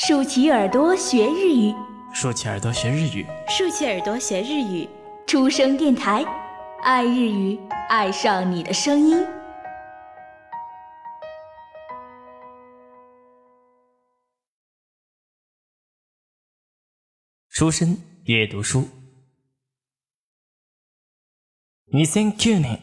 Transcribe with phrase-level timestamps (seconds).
[0.00, 1.74] 竖起耳朵学日语，
[2.12, 4.88] 竖起耳朵学日语，竖起耳朵学日语。
[5.26, 6.24] 出生电台，
[6.82, 9.26] 爱日语，爱上你的声音。
[17.48, 18.86] 书生阅读书。
[21.92, 22.80] 2009年、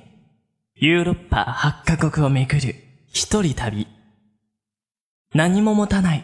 [0.73, 1.45] ヨーロッパ
[1.86, 2.75] 8カ国を巡る
[3.07, 3.88] 一人旅。
[5.34, 6.23] 何も持たない、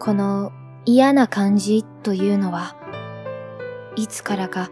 [0.00, 0.50] この
[0.86, 2.74] 嫌な感じというのは、
[3.96, 4.70] いつからか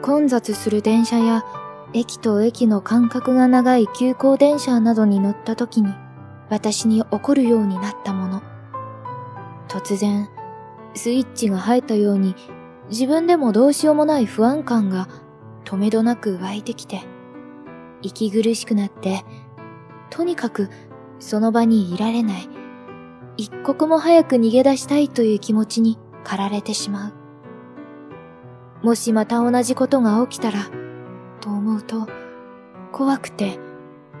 [0.00, 1.44] 混雑する電車や
[1.92, 5.92] 駅と駅の間隔が長い急行電車などに乗った時に
[6.48, 8.42] 私に起こるようになったもの。
[9.68, 10.30] 突然、
[10.94, 12.34] スイッチが入ったように
[12.88, 15.08] 自分でもどうしようもない不安感が
[15.66, 17.02] 止めどなく湧いてきて、
[18.00, 19.26] 息苦しくなって、
[20.08, 20.70] とにかく
[21.18, 22.59] その場にいられない。
[23.40, 27.08] 一刻も早く逃げ出したいという気持ちに駆られてしま
[28.82, 28.86] う。
[28.86, 30.58] もしまた同じことが起きたら、
[31.40, 32.06] と思うと、
[32.92, 33.58] 怖くて、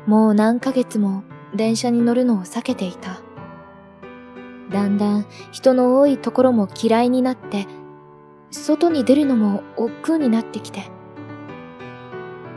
[0.06, 1.22] もう何ヶ月も
[1.54, 3.20] 電車に乗るのを避けていた。
[4.70, 7.66] だんだん人の多いところも嫌いになって、
[8.50, 10.90] 外に出るのも億劫になってきて。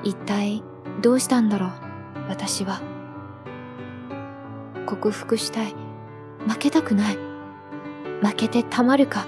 [0.03, 0.64] 一体
[1.02, 1.72] どうしたんだろう、
[2.30, 2.81] 私は。
[4.86, 5.83] 克服したい。
[6.47, 7.17] 負けたくない。
[8.22, 9.25] 負けてたまるか。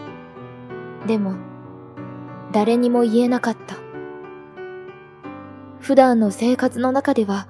[1.07, 1.35] でも、
[2.51, 3.75] 誰にも言えなかった。
[5.79, 7.47] 普段の生活の中では、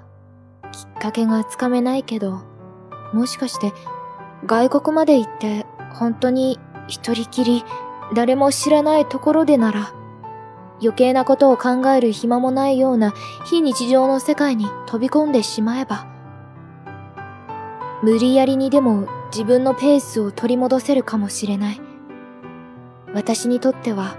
[0.72, 2.42] きっかけがつかめないけど、
[3.14, 3.72] もしかして、
[4.46, 7.64] 外国まで行って本当に一人きり
[8.14, 9.94] 誰も知らないところでなら、
[10.82, 13.14] 余計なことを考える暇もないような
[13.46, 16.06] 非日常の世界に飛び込んでしまえば、
[18.04, 21.82] 無理やりにでも自分のペースを取り戻せるかもしれない。
[23.14, 24.18] 私にとっては、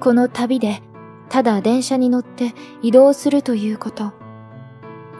[0.00, 0.82] この旅で、
[1.28, 4.12] ただ電車に乗って移動するということ。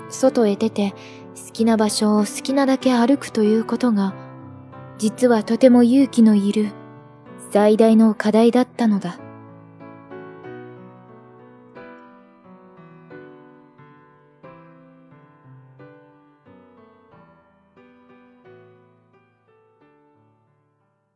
[0.08, 0.94] 外へ出て
[1.34, 4.14] 好きな場所を好きなだけ歩くということが、
[4.98, 6.70] 実はとても勇気のいる
[7.50, 9.18] 最大の課題だったのだ。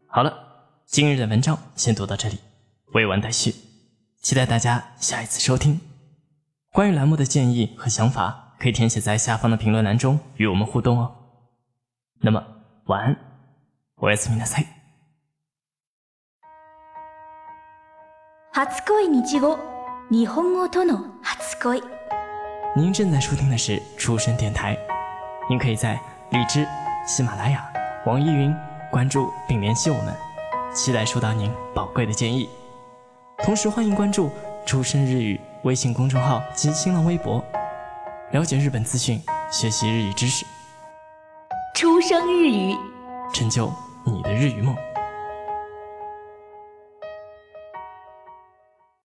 [0.09, 0.33] 好了，
[0.85, 2.39] 今日的文章先读到这里，
[2.93, 3.53] 未完待续，
[4.21, 5.81] 期待大家下一次收听。
[6.71, 11.15] 关于栏目的建议和想法，可以填写在下方的评论栏中与我们互动哦。
[12.21, 12.43] 那么
[12.85, 13.17] 晚安，
[13.97, 14.65] おやすみなさい。
[18.53, 19.57] 初恋日語
[20.09, 21.83] 日本語との初恋。
[22.75, 24.77] 您正在收听的是出生电台，
[25.49, 25.99] 您可以在
[26.31, 26.65] 荔枝、
[27.05, 27.65] 喜马拉雅、
[28.05, 28.55] 网易云。
[28.90, 30.14] 关注并联系我们，
[30.74, 32.50] 期待收到您宝贵的建议。
[33.38, 34.30] 同时，欢迎关注
[34.66, 37.42] “出生日语”微信公众号及新浪微博，
[38.32, 40.44] 了解日本资讯，学习日语知识。
[41.74, 42.76] 出生日语，
[43.32, 43.72] 成就
[44.04, 44.76] 你的日语梦。